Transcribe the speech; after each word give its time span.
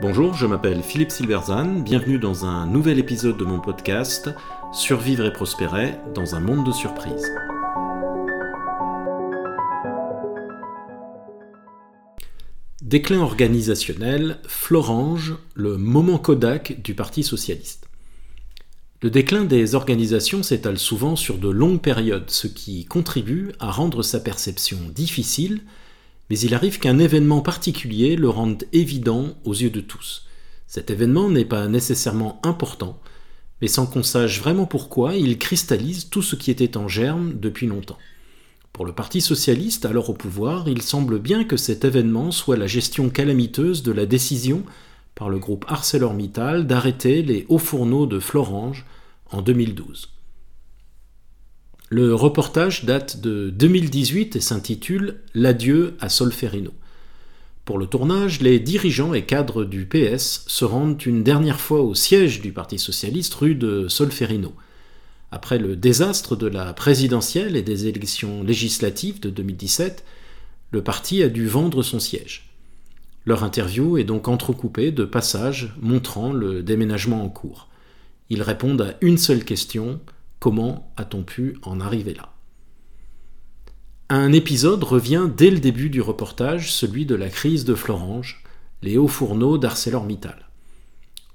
Bonjour, 0.00 0.34
je 0.34 0.46
m'appelle 0.46 0.82
Philippe 0.82 1.10
Silverzan, 1.10 1.80
bienvenue 1.80 2.18
dans 2.18 2.44
un 2.44 2.66
nouvel 2.66 2.98
épisode 2.98 3.38
de 3.38 3.44
mon 3.44 3.58
podcast 3.58 4.28
Survivre 4.72 5.24
et 5.24 5.32
prospérer 5.32 5.94
dans 6.14 6.34
un 6.34 6.40
monde 6.40 6.66
de 6.66 6.72
surprises. 6.72 7.32
Déclin 12.82 13.20
organisationnel, 13.20 14.40
Florange, 14.46 15.36
le 15.54 15.78
moment 15.78 16.18
Kodak 16.18 16.82
du 16.82 16.94
Parti 16.94 17.22
socialiste. 17.22 17.88
Le 19.00 19.10
déclin 19.10 19.44
des 19.44 19.74
organisations 19.74 20.42
s'étale 20.42 20.78
souvent 20.78 21.16
sur 21.16 21.38
de 21.38 21.48
longues 21.48 21.80
périodes, 21.80 22.30
ce 22.30 22.46
qui 22.46 22.84
contribue 22.84 23.52
à 23.58 23.70
rendre 23.70 24.02
sa 24.02 24.20
perception 24.20 24.78
difficile 24.94 25.62
mais 26.30 26.38
il 26.38 26.54
arrive 26.54 26.78
qu'un 26.78 26.98
événement 26.98 27.40
particulier 27.40 28.16
le 28.16 28.28
rende 28.28 28.64
évident 28.72 29.34
aux 29.44 29.54
yeux 29.54 29.70
de 29.70 29.80
tous. 29.80 30.26
Cet 30.66 30.90
événement 30.90 31.30
n'est 31.30 31.44
pas 31.44 31.68
nécessairement 31.68 32.40
important, 32.42 32.98
mais 33.60 33.68
sans 33.68 33.86
qu'on 33.86 34.02
sache 34.02 34.40
vraiment 34.40 34.66
pourquoi, 34.66 35.14
il 35.14 35.38
cristallise 35.38 36.08
tout 36.08 36.22
ce 36.22 36.36
qui 36.36 36.50
était 36.50 36.76
en 36.76 36.88
germe 36.88 37.34
depuis 37.38 37.66
longtemps. 37.66 37.98
Pour 38.72 38.84
le 38.84 38.92
Parti 38.92 39.20
socialiste, 39.20 39.84
alors 39.84 40.10
au 40.10 40.14
pouvoir, 40.14 40.68
il 40.68 40.82
semble 40.82 41.20
bien 41.20 41.44
que 41.44 41.56
cet 41.56 41.84
événement 41.84 42.32
soit 42.32 42.56
la 42.56 42.66
gestion 42.66 43.08
calamiteuse 43.08 43.84
de 43.84 43.92
la 43.92 44.04
décision 44.04 44.64
par 45.14 45.28
le 45.28 45.38
groupe 45.38 45.64
ArcelorMittal 45.68 46.66
d'arrêter 46.66 47.22
les 47.22 47.46
hauts 47.48 47.58
fourneaux 47.58 48.06
de 48.06 48.18
Florange 48.18 48.84
en 49.30 49.42
2012. 49.42 50.13
Le 51.96 52.12
reportage 52.12 52.84
date 52.84 53.20
de 53.20 53.50
2018 53.50 54.34
et 54.34 54.40
s'intitule 54.40 55.20
L'adieu 55.32 55.94
à 56.00 56.08
Solferino. 56.08 56.72
Pour 57.64 57.78
le 57.78 57.86
tournage, 57.86 58.40
les 58.40 58.58
dirigeants 58.58 59.14
et 59.14 59.24
cadres 59.24 59.64
du 59.64 59.86
PS 59.86 60.42
se 60.48 60.64
rendent 60.64 61.00
une 61.06 61.22
dernière 61.22 61.60
fois 61.60 61.82
au 61.82 61.94
siège 61.94 62.40
du 62.40 62.50
Parti 62.50 62.80
socialiste 62.80 63.32
rue 63.34 63.54
de 63.54 63.86
Solferino. 63.86 64.52
Après 65.30 65.56
le 65.56 65.76
désastre 65.76 66.34
de 66.34 66.48
la 66.48 66.72
présidentielle 66.72 67.54
et 67.54 67.62
des 67.62 67.86
élections 67.86 68.42
législatives 68.42 69.20
de 69.20 69.30
2017, 69.30 70.04
le 70.72 70.82
parti 70.82 71.22
a 71.22 71.28
dû 71.28 71.46
vendre 71.46 71.84
son 71.84 72.00
siège. 72.00 72.50
Leur 73.24 73.44
interview 73.44 73.98
est 73.98 74.02
donc 74.02 74.26
entrecoupée 74.26 74.90
de 74.90 75.04
passages 75.04 75.72
montrant 75.80 76.32
le 76.32 76.64
déménagement 76.64 77.22
en 77.22 77.28
cours. 77.28 77.68
Ils 78.30 78.42
répondent 78.42 78.82
à 78.82 78.94
une 79.00 79.16
seule 79.16 79.44
question 79.44 80.00
Comment 80.44 80.92
a-t-on 80.98 81.22
pu 81.22 81.56
en 81.62 81.80
arriver 81.80 82.12
là? 82.12 82.34
Un 84.10 84.30
épisode 84.30 84.84
revient 84.84 85.26
dès 85.34 85.48
le 85.48 85.58
début 85.58 85.88
du 85.88 86.02
reportage, 86.02 86.70
celui 86.70 87.06
de 87.06 87.14
la 87.14 87.30
crise 87.30 87.64
de 87.64 87.74
Florange, 87.74 88.44
les 88.82 88.98
hauts 88.98 89.08
fourneaux 89.08 89.56
d'ArcelorMittal. 89.56 90.50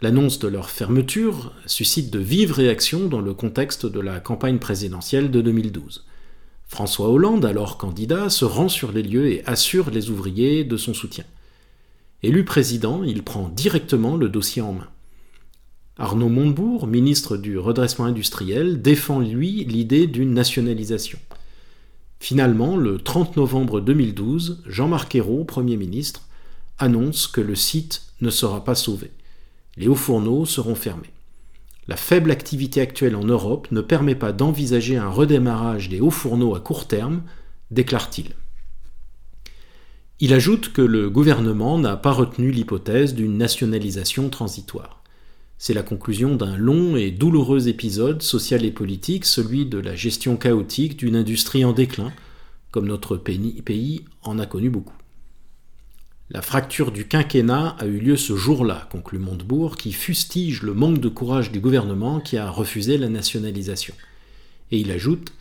L'annonce 0.03 0.37
de 0.37 0.47
leur 0.47 0.69
fermeture 0.69 1.55
suscite 1.65 2.11
de 2.11 2.19
vives 2.19 2.51
réactions 2.51 3.07
dans 3.07 3.19
le 3.19 3.33
contexte 3.33 3.87
de 3.87 3.99
la 3.99 4.19
campagne 4.19 4.59
présidentielle 4.59 5.31
de 5.31 5.41
2012. 5.41 6.05
François 6.67 7.09
Hollande, 7.09 7.45
alors 7.45 7.79
candidat, 7.79 8.29
se 8.29 8.45
rend 8.45 8.69
sur 8.69 8.91
les 8.91 9.01
lieux 9.01 9.31
et 9.31 9.43
assure 9.47 9.89
les 9.89 10.11
ouvriers 10.11 10.63
de 10.63 10.77
son 10.77 10.93
soutien. 10.93 11.25
Élu 12.21 12.45
président, 12.45 13.01
il 13.03 13.23
prend 13.23 13.49
directement 13.49 14.17
le 14.17 14.29
dossier 14.29 14.61
en 14.61 14.73
main. 14.73 14.87
Arnaud 16.01 16.29
Montebourg, 16.29 16.87
ministre 16.87 17.35
du 17.35 17.57
redressement 17.57 18.05
industriel, 18.05 18.81
défend 18.81 19.19
lui 19.19 19.65
l'idée 19.65 20.07
d'une 20.07 20.33
nationalisation. 20.33 21.19
Finalement, 22.21 22.77
le 22.77 22.99
30 22.99 23.35
novembre 23.35 23.81
2012, 23.81 24.63
Jean-Marc 24.65 25.15
Ayrault, 25.15 25.43
Premier 25.43 25.75
ministre, 25.75 26.21
annonce 26.77 27.27
que 27.27 27.41
le 27.41 27.53
site 27.53 28.03
ne 28.21 28.29
sera 28.29 28.63
pas 28.63 28.75
sauvé. 28.75 29.11
Les 29.75 29.89
hauts 29.89 29.95
fourneaux 29.95 30.45
seront 30.45 30.75
fermés. 30.75 31.11
La 31.89 31.97
faible 31.97 32.31
activité 32.31 32.79
actuelle 32.79 33.17
en 33.17 33.25
Europe 33.25 33.67
ne 33.71 33.81
permet 33.81 34.15
pas 34.15 34.31
d'envisager 34.31 34.95
un 34.95 35.09
redémarrage 35.09 35.89
des 35.89 35.99
hauts 35.99 36.11
fourneaux 36.11 36.55
à 36.55 36.61
court 36.61 36.87
terme, 36.87 37.23
déclare-t-il. 37.71 38.35
Il 40.21 40.33
ajoute 40.33 40.71
que 40.71 40.81
le 40.81 41.09
gouvernement 41.09 41.77
n'a 41.77 41.97
pas 41.97 42.13
retenu 42.13 42.51
l'hypothèse 42.51 43.15
d'une 43.15 43.37
nationalisation 43.37 44.29
transitoire. 44.29 44.98
C'est 45.61 45.73
la 45.73 45.83
conclusion 45.83 46.37
d'un 46.37 46.55
long 46.55 46.95
et 46.95 47.11
douloureux 47.11 47.67
épisode 47.67 48.21
social 48.21 48.63
et 48.63 48.71
politique, 48.71 49.25
celui 49.25 49.65
de 49.65 49.77
la 49.77 49.93
gestion 49.93 50.37
chaotique 50.37 50.95
d'une 50.95 51.17
industrie 51.17 51.65
en 51.65 51.73
déclin, 51.73 52.13
comme 52.71 52.87
notre 52.87 53.17
pays 53.17 54.05
en 54.23 54.39
a 54.39 54.45
connu 54.45 54.69
beaucoup. 54.69 54.95
La 56.29 56.41
fracture 56.41 56.93
du 56.93 57.09
quinquennat 57.09 57.75
a 57.77 57.87
eu 57.87 57.99
lieu 57.99 58.15
ce 58.15 58.37
jour-là, 58.37 58.87
conclut 58.89 59.19
Montebourg, 59.19 59.75
qui 59.75 59.91
fustige 59.91 60.61
le 60.61 60.73
manque 60.73 60.99
de 60.99 61.09
courage 61.09 61.51
du 61.51 61.59
gouvernement 61.59 62.21
qui 62.21 62.37
a 62.37 62.49
refusé 62.49 62.97
la 62.97 63.09
nationalisation. 63.09 63.95
Et 64.71 64.79
il 64.79 64.89
ajoute 64.91 65.33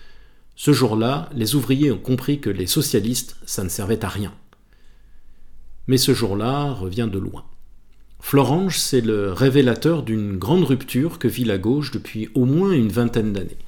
Ce 0.57 0.73
jour-là, 0.73 1.31
les 1.33 1.55
ouvriers 1.55 1.93
ont 1.93 1.99
compris 1.99 2.41
que 2.41 2.51
les 2.51 2.67
socialistes, 2.67 3.37
ça 3.47 3.63
ne 3.63 3.69
servait 3.69 4.05
à 4.05 4.09
rien. 4.09 4.35
Mais 5.87 5.97
ce 5.97 6.13
jour-là 6.13 6.73
revient 6.73 7.09
de 7.09 7.21
loin. 7.21 7.45
Florange, 8.21 8.79
c'est 8.79 9.01
le 9.01 9.33
révélateur 9.33 10.03
d'une 10.03 10.37
grande 10.37 10.65
rupture 10.65 11.19
que 11.19 11.29
vit 11.29 11.45
la 11.45 11.59
gauche 11.59 11.91
depuis 11.93 12.29
au 12.35 12.45
moins 12.45 12.73
une 12.73 12.91
vingtaine 12.91 13.33
d'années. 13.33 13.59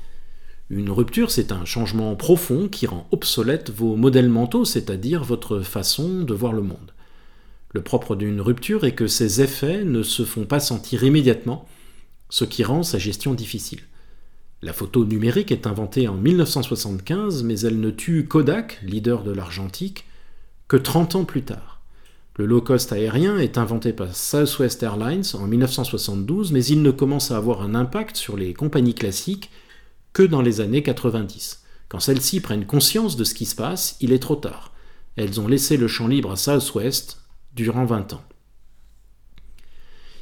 Une 0.68 0.90
rupture, 0.90 1.30
c'est 1.30 1.50
un 1.50 1.64
changement 1.64 2.14
profond 2.14 2.68
qui 2.68 2.86
rend 2.86 3.08
obsolète 3.10 3.70
vos 3.70 3.96
modèles 3.96 4.28
mentaux, 4.28 4.64
c'est-à-dire 4.64 5.24
votre 5.24 5.60
façon 5.60 6.22
de 6.22 6.34
voir 6.34 6.52
le 6.52 6.62
monde. 6.62 6.92
Le 7.72 7.82
propre 7.82 8.16
d'une 8.16 8.40
rupture 8.40 8.84
est 8.84 8.94
que 8.94 9.06
ses 9.06 9.40
effets 9.40 9.84
ne 9.84 10.02
se 10.02 10.24
font 10.24 10.44
pas 10.44 10.60
sentir 10.60 11.04
immédiatement, 11.04 11.66
ce 12.28 12.44
qui 12.44 12.62
rend 12.62 12.82
sa 12.82 12.98
gestion 12.98 13.34
difficile. 13.34 13.80
La 14.62 14.72
photo 14.72 15.04
numérique 15.04 15.52
est 15.52 15.66
inventée 15.66 16.06
en 16.06 16.14
1975, 16.14 17.44
mais 17.44 17.60
elle 17.60 17.80
ne 17.80 17.90
tue 17.90 18.26
Kodak, 18.26 18.78
leader 18.82 19.22
de 19.22 19.32
l'argentique, 19.32 20.04
que 20.68 20.76
30 20.76 21.14
ans 21.14 21.24
plus 21.24 21.42
tard. 21.42 21.79
Le 22.36 22.46
low-cost 22.46 22.92
aérien 22.92 23.38
est 23.38 23.58
inventé 23.58 23.92
par 23.92 24.14
Southwest 24.14 24.82
Airlines 24.82 25.24
en 25.34 25.46
1972, 25.46 26.52
mais 26.52 26.64
il 26.64 26.82
ne 26.82 26.90
commence 26.90 27.30
à 27.30 27.36
avoir 27.36 27.62
un 27.62 27.74
impact 27.74 28.16
sur 28.16 28.36
les 28.36 28.54
compagnies 28.54 28.94
classiques 28.94 29.50
que 30.12 30.22
dans 30.22 30.40
les 30.40 30.60
années 30.60 30.82
90. 30.82 31.62
Quand 31.88 32.00
celles-ci 32.00 32.40
prennent 32.40 32.66
conscience 32.66 33.16
de 33.16 33.24
ce 33.24 33.34
qui 33.34 33.46
se 33.46 33.56
passe, 33.56 33.96
il 34.00 34.12
est 34.12 34.20
trop 34.20 34.36
tard. 34.36 34.72
Elles 35.16 35.40
ont 35.40 35.48
laissé 35.48 35.76
le 35.76 35.88
champ 35.88 36.06
libre 36.06 36.30
à 36.30 36.36
Southwest 36.36 37.20
durant 37.54 37.84
20 37.84 38.12
ans. 38.12 38.22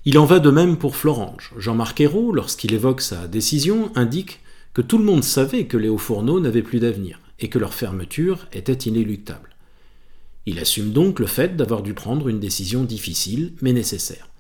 Il 0.04 0.18
en 0.18 0.24
va 0.24 0.38
de 0.38 0.50
même 0.50 0.78
pour 0.78 0.96
Florange. 0.96 1.52
Jean-Marc 1.58 2.00
Ayrault, 2.00 2.32
lorsqu'il 2.32 2.72
évoque 2.72 3.02
sa 3.02 3.28
décision, 3.28 3.92
indique 3.94 4.40
que 4.72 4.80
tout 4.80 4.96
le 4.96 5.04
monde 5.04 5.24
savait 5.24 5.66
que 5.66 5.76
les 5.76 5.90
hauts 5.90 5.98
fourneaux 5.98 6.40
n'avaient 6.40 6.62
plus 6.62 6.80
d'avenir 6.80 7.20
et 7.38 7.48
que 7.48 7.58
leur 7.58 7.74
fermeture 7.74 8.46
était 8.52 8.72
inéluctable. 8.72 9.47
Il 10.48 10.58
assume 10.60 10.92
donc 10.92 11.20
le 11.20 11.26
fait 11.26 11.56
d'avoir 11.56 11.82
dû 11.82 11.92
prendre 11.92 12.26
une 12.26 12.40
décision 12.40 12.82
difficile 12.82 13.52
mais 13.60 13.74
nécessaire. 13.74 14.30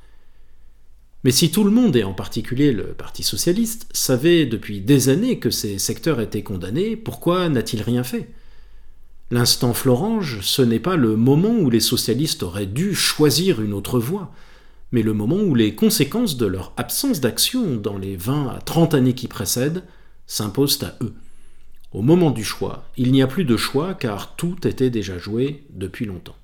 Mais 1.22 1.30
si 1.32 1.50
tout 1.50 1.64
le 1.64 1.70
monde, 1.70 1.96
et 1.96 2.02
en 2.02 2.14
particulier 2.14 2.72
le 2.72 2.94
Parti 2.94 3.22
socialiste, 3.22 3.86
savait 3.92 4.46
depuis 4.46 4.80
des 4.80 5.10
années 5.10 5.38
que 5.38 5.50
ces 5.50 5.78
secteurs 5.78 6.22
étaient 6.22 6.42
condamnés, 6.42 6.96
pourquoi 6.96 7.50
n'a-t-il 7.50 7.82
rien 7.82 8.04
fait? 8.04 8.30
L'instant 9.30 9.74
Florange, 9.74 10.40
ce 10.40 10.62
n'est 10.62 10.80
pas 10.80 10.96
le 10.96 11.14
moment 11.14 11.54
où 11.58 11.68
les 11.68 11.78
socialistes 11.78 12.42
auraient 12.42 12.64
dû 12.64 12.94
choisir 12.94 13.60
une 13.60 13.74
autre 13.74 13.98
voie, 13.98 14.32
mais 14.92 15.02
le 15.02 15.12
moment 15.12 15.36
où 15.36 15.54
les 15.54 15.74
conséquences 15.74 16.38
de 16.38 16.46
leur 16.46 16.72
absence 16.78 17.20
d'action 17.20 17.76
dans 17.76 17.98
les 17.98 18.16
20 18.16 18.48
à 18.48 18.60
30 18.62 18.94
années 18.94 19.14
qui 19.14 19.28
précèdent 19.28 19.84
s'imposent 20.26 20.82
à 20.82 20.96
eux. 21.04 21.12
Au 21.92 22.02
moment 22.02 22.30
du 22.30 22.44
choix, 22.44 22.84
il 22.96 23.12
n'y 23.12 23.22
a 23.22 23.26
plus 23.26 23.44
de 23.44 23.56
choix 23.56 23.94
car 23.94 24.36
tout 24.36 24.66
était 24.66 24.90
déjà 24.90 25.16
joué 25.18 25.64
depuis 25.70 26.04
longtemps. 26.04 26.36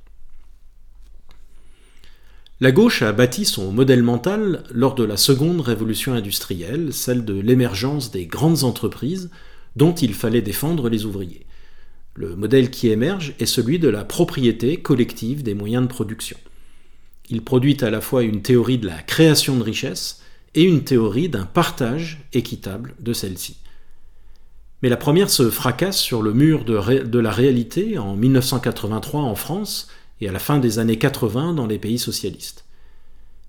La 2.60 2.72
gauche 2.72 3.02
a 3.02 3.12
bâti 3.12 3.44
son 3.44 3.72
modèle 3.72 4.02
mental 4.02 4.62
lors 4.72 4.94
de 4.94 5.04
la 5.04 5.16
seconde 5.18 5.60
révolution 5.60 6.14
industrielle, 6.14 6.94
celle 6.94 7.24
de 7.24 7.34
l'émergence 7.34 8.10
des 8.10 8.26
grandes 8.26 8.64
entreprises 8.64 9.28
dont 9.76 9.92
il 9.92 10.14
fallait 10.14 10.40
défendre 10.40 10.88
les 10.88 11.04
ouvriers. 11.04 11.46
Le 12.14 12.36
modèle 12.36 12.70
qui 12.70 12.88
émerge 12.88 13.34
est 13.40 13.46
celui 13.46 13.78
de 13.78 13.88
la 13.88 14.04
propriété 14.04 14.78
collective 14.78 15.42
des 15.42 15.52
moyens 15.52 15.82
de 15.82 15.88
production. 15.88 16.38
Il 17.28 17.42
produit 17.42 17.76
à 17.82 17.90
la 17.90 18.00
fois 18.00 18.22
une 18.22 18.40
théorie 18.40 18.78
de 18.78 18.86
la 18.86 19.02
création 19.02 19.56
de 19.56 19.62
richesses 19.62 20.22
et 20.54 20.62
une 20.62 20.84
théorie 20.84 21.28
d'un 21.28 21.46
partage 21.46 22.20
équitable 22.32 22.94
de 23.00 23.12
celle-ci. 23.12 23.56
Mais 24.84 24.90
la 24.90 24.98
première 24.98 25.30
se 25.30 25.48
fracasse 25.48 25.96
sur 25.96 26.20
le 26.20 26.34
mur 26.34 26.66
de, 26.66 27.18
la 27.18 27.30
réalité 27.30 27.96
en 27.96 28.16
1983 28.16 29.22
en 29.22 29.34
France 29.34 29.88
et 30.20 30.28
à 30.28 30.32
la 30.32 30.38
fin 30.38 30.58
des 30.58 30.78
années 30.78 30.98
80 30.98 31.54
dans 31.54 31.66
les 31.66 31.78
pays 31.78 31.98
socialistes. 31.98 32.66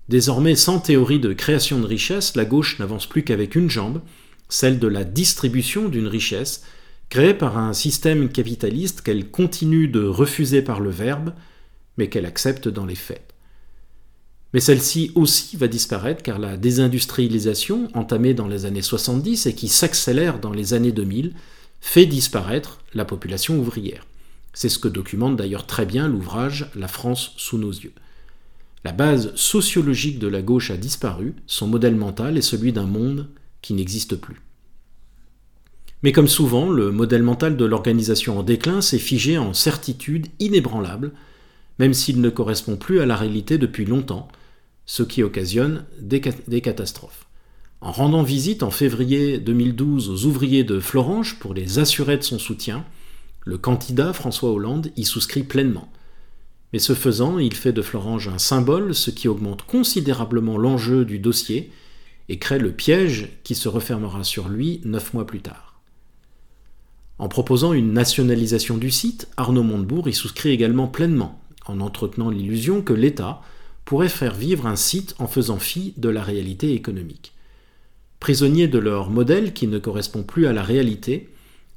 Désormais 0.08 0.56
sans 0.56 0.80
théorie 0.80 1.20
de 1.20 1.34
création 1.34 1.78
de 1.78 1.86
richesse, 1.86 2.36
la 2.36 2.46
gauche 2.46 2.78
n'avance 2.78 3.06
plus 3.06 3.22
qu'avec 3.22 3.54
une 3.54 3.68
jambe, 3.68 4.00
celle 4.48 4.78
de 4.78 4.88
la 4.88 5.04
distribution 5.04 5.90
d'une 5.90 6.06
richesse, 6.06 6.64
créée 7.10 7.34
par 7.34 7.58
un 7.58 7.74
système 7.74 8.30
capitaliste 8.30 9.02
qu'elle 9.02 9.30
continue 9.30 9.88
de 9.88 10.06
refuser 10.06 10.62
par 10.62 10.80
le 10.80 10.88
verbe, 10.88 11.34
mais 11.98 12.08
qu'elle 12.08 12.24
accepte 12.24 12.66
dans 12.66 12.86
les 12.86 12.94
faits. 12.94 13.34
Mais 14.56 14.60
celle-ci 14.60 15.12
aussi 15.14 15.54
va 15.58 15.68
disparaître 15.68 16.22
car 16.22 16.38
la 16.38 16.56
désindustrialisation, 16.56 17.90
entamée 17.92 18.32
dans 18.32 18.48
les 18.48 18.64
années 18.64 18.80
70 18.80 19.44
et 19.44 19.54
qui 19.54 19.68
s'accélère 19.68 20.38
dans 20.38 20.50
les 20.50 20.72
années 20.72 20.92
2000, 20.92 21.34
fait 21.82 22.06
disparaître 22.06 22.78
la 22.94 23.04
population 23.04 23.58
ouvrière. 23.58 24.06
C'est 24.54 24.70
ce 24.70 24.78
que 24.78 24.88
documente 24.88 25.36
d'ailleurs 25.36 25.66
très 25.66 25.84
bien 25.84 26.08
l'ouvrage 26.08 26.70
La 26.74 26.88
France 26.88 27.34
sous 27.36 27.58
nos 27.58 27.70
yeux. 27.70 27.92
La 28.82 28.92
base 28.92 29.34
sociologique 29.34 30.18
de 30.18 30.26
la 30.26 30.40
gauche 30.40 30.70
a 30.70 30.78
disparu, 30.78 31.34
son 31.46 31.66
modèle 31.66 31.94
mental 31.94 32.38
est 32.38 32.40
celui 32.40 32.72
d'un 32.72 32.86
monde 32.86 33.28
qui 33.60 33.74
n'existe 33.74 34.16
plus. 34.16 34.40
Mais 36.02 36.12
comme 36.12 36.28
souvent, 36.28 36.70
le 36.70 36.92
modèle 36.92 37.22
mental 37.22 37.58
de 37.58 37.64
l'organisation 37.66 38.38
en 38.38 38.42
déclin 38.42 38.80
s'est 38.80 38.98
figé 38.98 39.36
en 39.36 39.52
certitude 39.52 40.28
inébranlable, 40.38 41.12
même 41.78 41.92
s'il 41.92 42.22
ne 42.22 42.30
correspond 42.30 42.76
plus 42.76 43.00
à 43.00 43.06
la 43.06 43.16
réalité 43.16 43.58
depuis 43.58 43.84
longtemps, 43.84 44.28
ce 44.86 45.02
qui 45.02 45.22
occasionne 45.22 45.84
des, 46.00 46.20
catastrophes. 46.20 47.26
En 47.80 47.92
rendant 47.92 48.22
visite 48.22 48.62
en 48.62 48.70
février 48.70 49.38
2012 49.38 50.08
aux 50.08 50.26
ouvriers 50.26 50.64
de 50.64 50.80
Florange 50.80 51.38
pour 51.38 51.54
les 51.54 51.78
assurer 51.78 52.16
de 52.16 52.22
son 52.22 52.38
soutien, 52.38 52.84
le 53.44 53.58
candidat 53.58 54.12
François 54.12 54.50
Hollande 54.50 54.90
y 54.96 55.04
souscrit 55.04 55.42
pleinement. 55.42 55.90
Mais 56.72 56.78
ce 56.78 56.94
faisant, 56.94 57.38
il 57.38 57.54
fait 57.54 57.72
de 57.72 57.82
Florange 57.82 58.28
un 58.28 58.38
symbole, 58.38 58.94
ce 58.94 59.10
qui 59.10 59.28
augmente 59.28 59.62
considérablement 59.62 60.56
l'enjeu 60.56 61.04
du 61.04 61.18
dossier 61.18 61.70
et 62.28 62.38
crée 62.38 62.58
le 62.58 62.72
piège 62.72 63.28
qui 63.44 63.54
se 63.54 63.68
refermera 63.68 64.24
sur 64.24 64.48
lui 64.48 64.80
neuf 64.84 65.14
mois 65.14 65.26
plus 65.26 65.40
tard. 65.40 65.80
En 67.18 67.28
proposant 67.28 67.72
une 67.72 67.92
nationalisation 67.92 68.76
du 68.76 68.90
site, 68.90 69.28
Arnaud 69.36 69.62
Montebourg 69.62 70.08
y 70.08 70.12
souscrit 70.12 70.50
également 70.50 70.86
pleinement, 70.86 71.40
en 71.66 71.80
entretenant 71.80 72.30
l'illusion 72.30 72.82
que 72.82 72.92
l'État 72.92 73.40
pourrait 73.86 74.10
faire 74.10 74.34
vivre 74.34 74.66
un 74.66 74.76
site 74.76 75.14
en 75.18 75.28
faisant 75.28 75.58
fi 75.58 75.94
de 75.96 76.10
la 76.10 76.22
réalité 76.22 76.74
économique. 76.74 77.32
Prisonniers 78.20 78.68
de 78.68 78.78
leur 78.78 79.08
modèle 79.10 79.54
qui 79.54 79.68
ne 79.68 79.78
correspond 79.78 80.24
plus 80.24 80.46
à 80.46 80.52
la 80.52 80.64
réalité, 80.64 81.30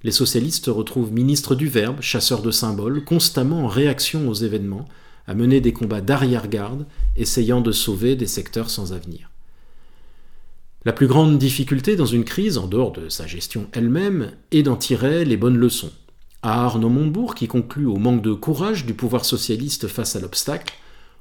les 0.04 0.12
socialistes 0.12 0.66
retrouvent 0.68 1.14
ministres 1.14 1.54
du 1.54 1.68
verbe, 1.68 2.02
chasseurs 2.02 2.42
de 2.42 2.52
symboles, 2.52 3.04
constamment 3.04 3.66
en 3.66 3.68
réaction 3.68 4.28
aux 4.28 4.34
événements, 4.34 4.88
à 5.28 5.36
mener 5.36 5.62
des 5.62 5.72
combats 5.72 6.02
d'arrière-garde, 6.02 6.88
essayant 7.16 7.62
de 7.62 7.72
sauver 7.72 8.16
des 8.16 8.26
secteurs 8.26 8.72
sans 8.72 8.92
avenir. 8.92 9.30
La 10.86 10.94
plus 10.94 11.08
grande 11.08 11.38
difficulté 11.38 11.96
dans 11.96 12.08
une 12.08 12.24
crise, 12.24 12.58
en 12.58 12.66
dehors 12.66 12.92
de 12.92 13.10
sa 13.10 13.28
gestion 13.28 13.68
elle-même, 13.74 14.32
est 14.52 14.64
d'en 14.64 14.78
tirer 14.78 15.26
les 15.26 15.38
bonnes 15.38 15.58
leçons. 15.58 15.92
À 16.42 16.64
Arnaud 16.64 16.90
Montebourg, 16.90 17.36
qui 17.36 17.48
conclut 17.48 17.86
au 17.86 17.98
manque 17.98 18.24
de 18.24 18.34
courage 18.34 18.86
du 18.86 18.96
pouvoir 18.96 19.26
socialiste 19.26 19.88
face 19.88 20.16
à 20.16 20.20
l'obstacle, 20.20 20.74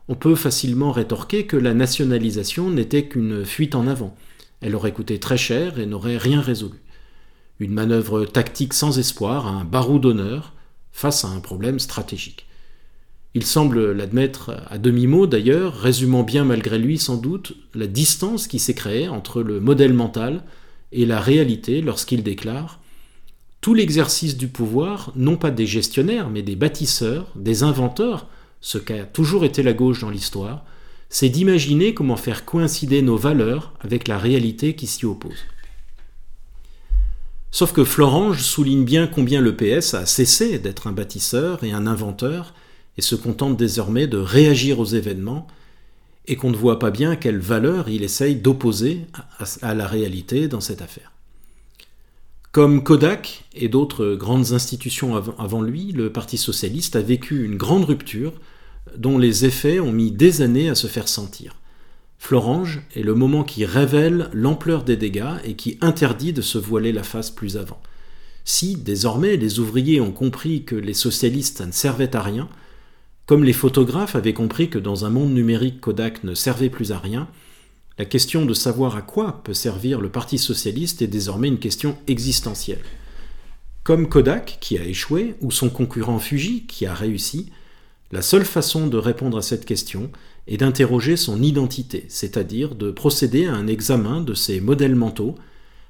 on 0.09 0.15
peut 0.15 0.35
facilement 0.35 0.91
rétorquer 0.91 1.47
que 1.47 1.57
la 1.57 1.75
nationalisation 1.75 2.71
n'était 2.71 3.07
qu'une 3.07 3.45
fuite 3.45 3.75
en 3.75 3.87
avant. 3.87 4.17
Elle 4.61 4.75
aurait 4.75 4.93
coûté 4.93 5.21
très 5.21 5.37
cher 5.37 5.79
et 5.79 5.87
n'aurait 5.87 6.17
rien 6.17 6.41
résolu. 6.41 6.79
Une 7.61 7.73
manœuvre 7.73 8.25
tactique 8.25 8.73
sans 8.73 8.99
espoir, 8.99 9.47
un 9.47 9.65
barreau 9.65 9.99
d'honneur, 9.99 10.55
face 10.93 11.25
à 11.25 11.29
un 11.29 11.41
problème 11.41 11.79
stratégique. 11.79 12.47
Il 13.35 13.45
semble 13.45 13.93
l'admettre 13.93 14.63
à 14.69 14.79
demi-mot 14.79 15.27
d'ailleurs, 15.27 15.75
résumant 15.79 16.23
bien 16.23 16.45
malgré 16.45 16.79
lui 16.79 16.99
sans 16.99 17.17
doute 17.17 17.55
la 17.75 17.87
distance 17.87 18.47
qui 18.47 18.59
s'est 18.59 18.75
créée 18.75 19.09
entre 19.09 19.43
le 19.43 19.61
modèle 19.61 19.93
mental 19.93 20.43
et 20.93 21.05
la 21.05 21.21
réalité 21.21 21.83
lorsqu'il 21.83 22.23
déclare 22.23 22.81
Tout 23.61 23.75
l'exercice 23.75 24.39
du 24.39 24.49
pouvoir, 24.49 25.13
non 25.15 25.37
pas 25.37 25.51
des 25.51 25.67
gestionnaires, 25.67 26.31
mais 26.31 26.43
des 26.43 26.57
bâtisseurs, 26.57 27.31
des 27.37 27.63
inventeurs, 27.63 28.27
ce 28.61 28.79
qu'a 28.79 29.05
toujours 29.05 29.45
été 29.45 29.63
la 29.63 29.73
gauche 29.73 30.01
dans 30.01 30.11
l'histoire, 30.11 30.65
c'est 31.09 31.29
d'imaginer 31.29 31.95
comment 31.95 32.17
faire 32.17 32.45
coïncider 32.45 33.03
nos 33.03 33.17
valeurs 33.17 33.73
avec 33.81 34.09
la 34.09 34.19
réalité 34.19 34.75
qui 34.75 34.87
s'y 34.87 35.07
oppose. 35.07 35.39
Sauf 37.51 37.73
que 37.73 37.85
Florange 37.85 38.43
souligne 38.43 38.85
bien 38.85 39.07
combien 39.07 39.41
le 39.41 39.57
PS 39.57 39.95
a 39.95 40.05
cessé 40.05 40.59
d'être 40.59 40.87
un 40.87 40.93
bâtisseur 40.93 41.65
et 41.65 41.73
un 41.73 41.87
inventeur 41.87 42.53
et 42.99 43.03
se 43.03 43.15
contente 43.15 43.57
désormais 43.57 44.07
de 44.07 44.19
réagir 44.19 44.81
aux 44.81 44.85
événements 44.85 45.47
et 46.27 46.37
qu'on 46.37 46.51
ne 46.51 46.57
voit 46.57 46.79
pas 46.79 46.91
bien 46.91 47.17
quelle 47.17 47.39
valeur 47.39 47.89
il 47.89 48.03
essaye 48.03 48.37
d'opposer 48.37 49.07
à 49.63 49.75
la 49.75 49.87
réalité 49.87 50.47
dans 50.47 50.61
cette 50.61 50.83
affaire. 50.83 51.13
Comme 52.59 52.83
Kodak 52.83 53.45
et 53.55 53.69
d'autres 53.69 54.17
grandes 54.17 54.51
institutions 54.51 55.15
avant 55.39 55.63
lui, 55.63 55.93
le 55.93 56.11
Parti 56.11 56.37
socialiste 56.37 56.97
a 56.97 57.01
vécu 57.01 57.45
une 57.45 57.55
grande 57.55 57.85
rupture 57.85 58.33
dont 58.97 59.17
les 59.17 59.45
effets 59.45 59.79
ont 59.79 59.93
mis 59.93 60.11
des 60.11 60.43
années 60.43 60.69
à 60.69 60.75
se 60.75 60.89
faire 60.89 61.07
sentir. 61.07 61.55
Florange 62.19 62.83
est 62.97 63.05
le 63.05 63.15
moment 63.15 63.45
qui 63.45 63.65
révèle 63.65 64.29
l'ampleur 64.33 64.83
des 64.83 64.97
dégâts 64.97 65.37
et 65.45 65.55
qui 65.55 65.79
interdit 65.83 66.33
de 66.33 66.43
se 66.43 66.59
voiler 66.59 66.91
la 66.91 67.05
face 67.05 67.31
plus 67.31 67.57
avant. 67.57 67.81
Si, 68.45 68.75
désormais, 68.75 69.37
les 69.37 69.61
ouvriers 69.61 70.01
ont 70.01 70.11
compris 70.11 70.65
que 70.65 70.75
les 70.75 70.95
socialistes 70.95 71.61
ne 71.65 71.71
servaient 71.71 72.17
à 72.17 72.23
rien, 72.23 72.49
comme 73.27 73.45
les 73.45 73.53
photographes 73.53 74.17
avaient 74.17 74.35
compris 74.35 74.69
que 74.69 74.81
dans 74.81 75.05
un 75.05 75.11
monde 75.11 75.33
numérique 75.33 75.81
Kodak 75.81 76.25
ne 76.25 76.35
servait 76.35 76.71
plus 76.71 76.91
à 76.91 76.99
rien, 76.99 77.29
la 77.99 78.05
question 78.05 78.45
de 78.45 78.55
savoir 78.55 78.97
à 78.97 79.03
quoi 79.03 79.43
peut 79.43 79.55
servir 79.55 80.01
le 80.01 80.09
Parti 80.09 80.39
socialiste 80.39 81.03
est 81.03 81.09
désormais 81.09 81.49
une 81.49 81.59
question 81.59 81.99
existentielle. 82.07 82.83
Comme 83.83 84.09
Kodak, 84.09 84.59
qui 84.61 84.79
a 84.79 84.85
échoué, 84.85 85.35
ou 85.41 85.51
son 85.51 85.69
concurrent 85.69 86.21
Fuji, 86.21 86.65
qui 86.67 86.87
a 86.87 86.95
réussi, 86.95 87.51
la 88.13 88.23
seule 88.23 88.45
façon 88.45 88.87
de 88.87 88.97
répondre 88.99 89.37
à 89.37 89.43
cette 89.43 89.65
question 89.65 90.11
est 90.47 90.59
d'interroger 90.59 91.17
son 91.17 91.43
identité, 91.43 92.07
c'est-à-dire 92.09 92.77
de 92.77 92.91
procéder 92.93 93.47
à 93.47 93.55
un 93.55 93.67
examen 93.67 94.21
de 94.21 94.35
ses 94.35 94.61
modèles 94.61 94.95
mentaux, 94.95 95.35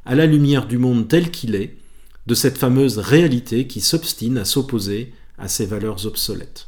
à 0.06 0.14
la 0.14 0.24
lumière 0.24 0.66
du 0.66 0.78
monde 0.78 1.08
tel 1.08 1.30
qu'il 1.30 1.54
est, 1.54 1.76
de 2.26 2.34
cette 2.34 2.58
fameuse 2.58 2.98
réalité 2.98 3.66
qui 3.66 3.80
s'obstine 3.80 4.38
à 4.38 4.44
s'opposer 4.44 5.12
à 5.36 5.48
ses 5.48 5.66
valeurs 5.66 6.06
obsolètes. 6.06 6.67